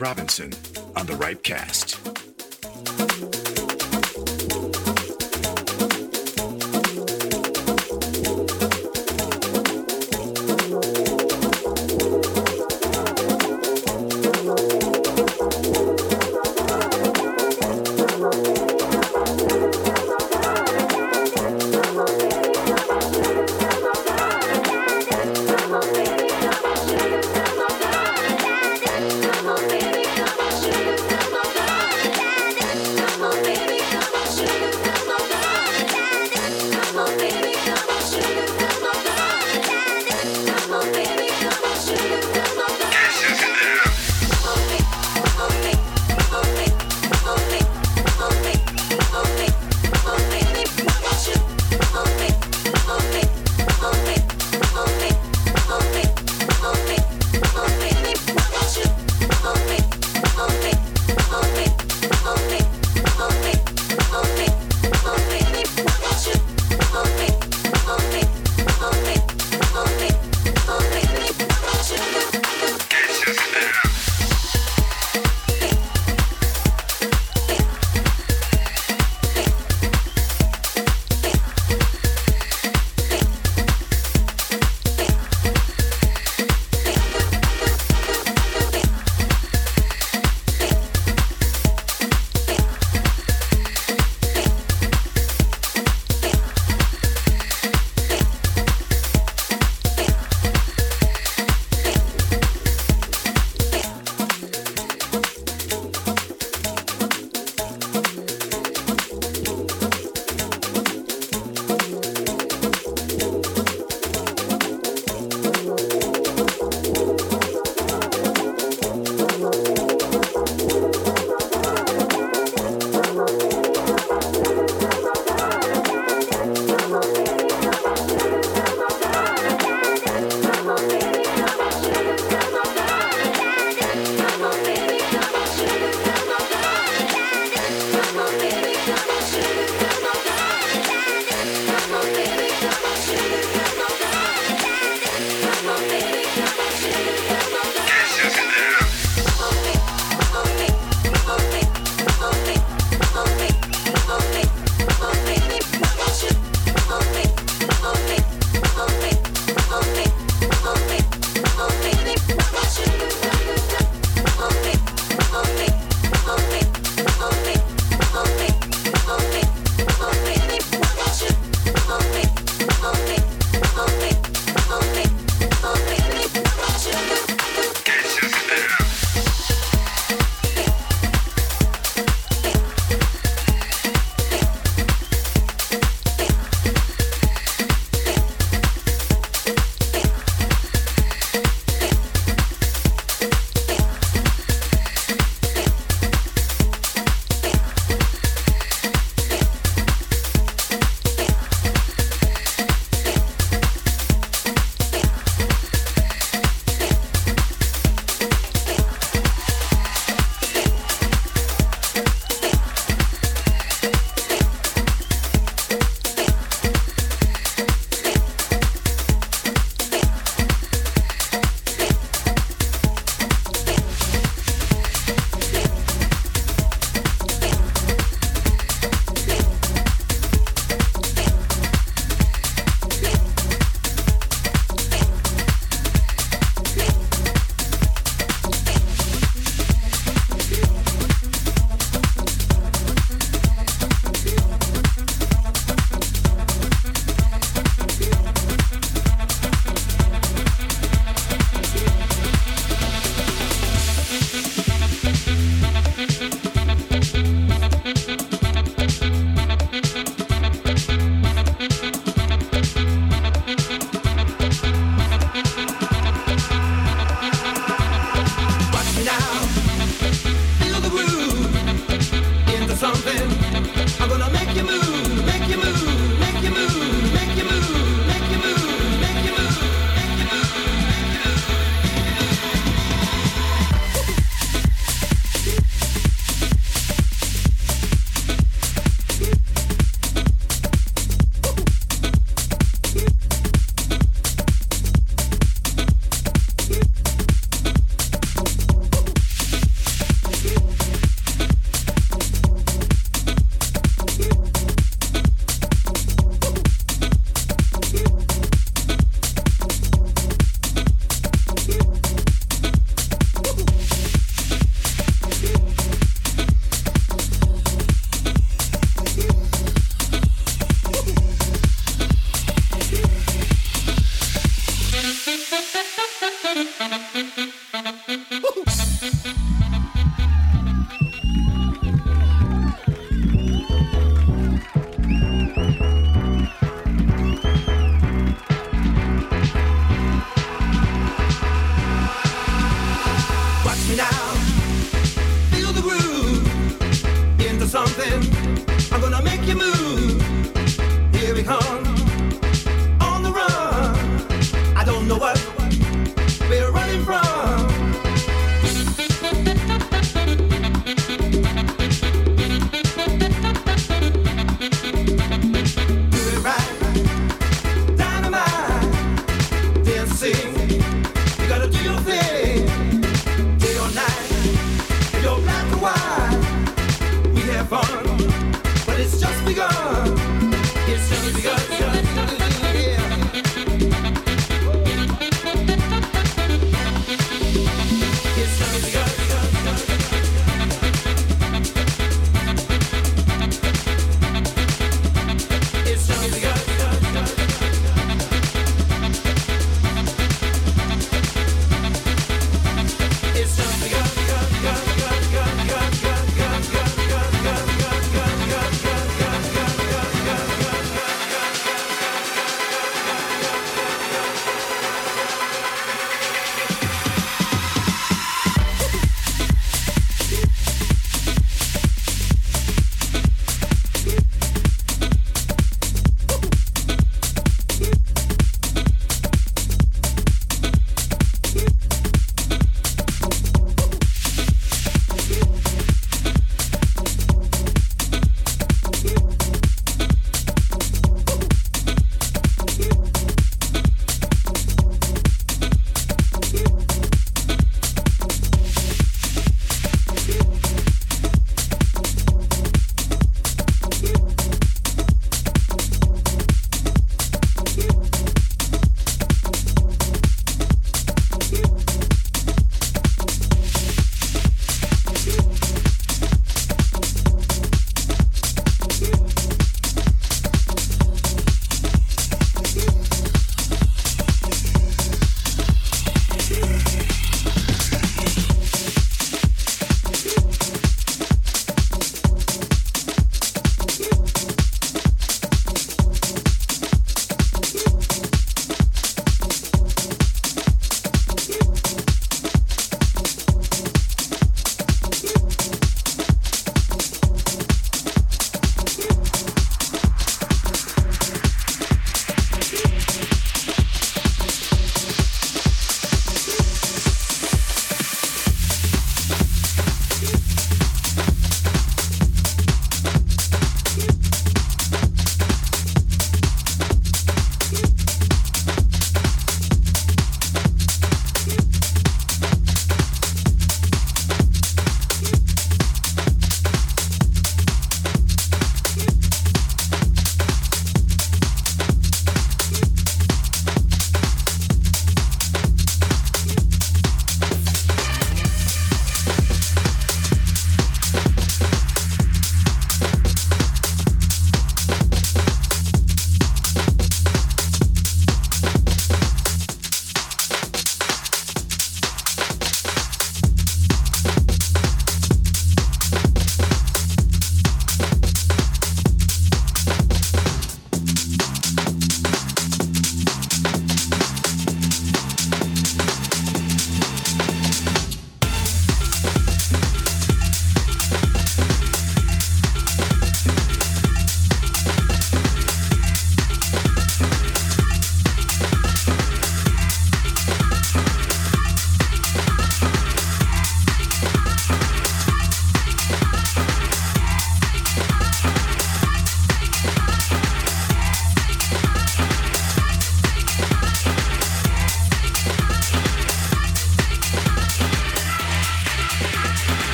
[0.00, 0.50] Robinson
[0.96, 1.99] on the Ripecast.
[1.99, 1.99] Baby,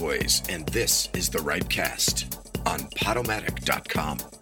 [0.00, 2.34] Cowboys, and this is the Ripecast
[2.66, 4.39] on Podomatic.com.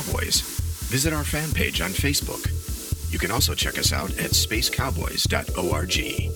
[0.00, 0.40] Cowboys,
[0.88, 2.50] visit our fan page on Facebook.
[3.12, 6.29] You can also check us out at spacecowboys.org.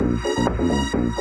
[0.00, 1.12] Música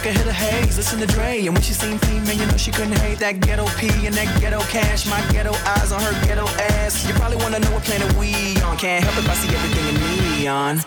[0.00, 2.46] Take a hit of haze, listen to Dre, and when she seen P, man, you
[2.46, 5.04] know she couldn't hate that ghetto P and that ghetto cash.
[5.04, 7.06] My ghetto eyes on her ghetto ass.
[7.06, 8.32] You probably wanna know what planet we
[8.62, 8.78] on.
[8.78, 10.80] Can't help if I see everything in neon.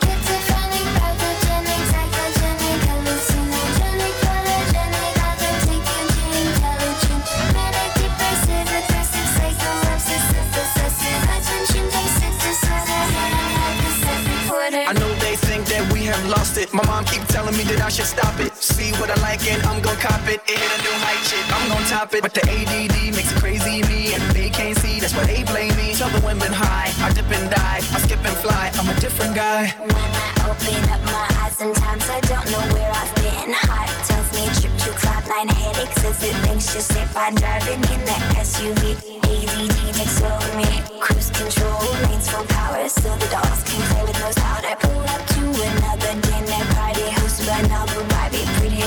[14.86, 16.74] I know they think that we have lost it.
[16.74, 18.53] My mom keep telling me that I should stop it.
[18.74, 20.41] See what I like and I'm gon' cop it.
[20.49, 21.45] It hit a new height, shit.
[21.53, 22.24] I'm gon' top it.
[22.26, 24.99] But the ADD makes it crazy me, and they can't see.
[24.99, 25.93] That's why they blame me.
[25.93, 26.89] Tell the women high.
[27.05, 27.86] I dip and dive.
[27.93, 28.71] I skip and fly.
[28.74, 29.69] I'm a different guy.
[29.78, 33.53] When I open up my eyes, sometimes I don't know where I've been.
[33.53, 35.21] Heart tells me trip to cloud
[35.53, 38.97] headaches as it anxious if I'm driving in that SUV.
[39.21, 40.69] ADD takes over me.
[40.97, 41.78] Cruise control,
[42.09, 44.34] lanes full power, so the dogs can play with no.
[44.65, 48.12] I pull up to another dinner party hosted by pretty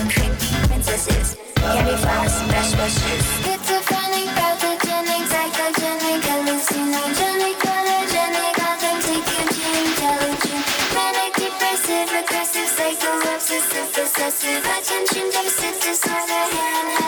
[0.04, 0.32] cream
[0.68, 3.24] princesses, candy flowers, best wishes.
[3.44, 12.66] Schizophrenic, pathogenic, psychogenic, hallucinogenic, chronogenic, authentic, intelligent, manic, depressive, aggressive,
[14.76, 17.05] attention deficit disorder, handheld